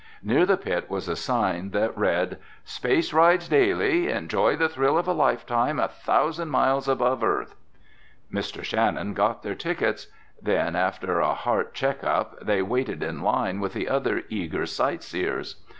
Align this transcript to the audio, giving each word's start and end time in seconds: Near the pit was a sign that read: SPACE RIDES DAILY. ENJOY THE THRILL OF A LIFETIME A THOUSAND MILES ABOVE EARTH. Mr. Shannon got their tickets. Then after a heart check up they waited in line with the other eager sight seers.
Near 0.23 0.47
the 0.47 0.57
pit 0.57 0.89
was 0.89 1.07
a 1.07 1.15
sign 1.15 1.69
that 1.77 1.95
read: 1.95 2.39
SPACE 2.63 3.13
RIDES 3.13 3.47
DAILY. 3.49 4.09
ENJOY 4.11 4.55
THE 4.55 4.67
THRILL 4.67 4.97
OF 4.97 5.07
A 5.07 5.13
LIFETIME 5.13 5.79
A 5.79 5.89
THOUSAND 5.89 6.49
MILES 6.49 6.87
ABOVE 6.89 7.23
EARTH. 7.23 7.55
Mr. 8.33 8.63
Shannon 8.63 9.13
got 9.13 9.43
their 9.43 9.53
tickets. 9.53 10.07
Then 10.41 10.75
after 10.75 11.19
a 11.19 11.35
heart 11.35 11.75
check 11.75 12.03
up 12.03 12.35
they 12.43 12.63
waited 12.63 13.03
in 13.03 13.21
line 13.21 13.59
with 13.59 13.73
the 13.73 13.87
other 13.87 14.23
eager 14.29 14.65
sight 14.65 15.03
seers. 15.03 15.57